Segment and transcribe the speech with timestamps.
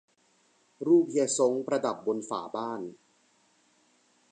[0.87, 2.81] รูปเฮียซ้งประดับบนฝาบ้าน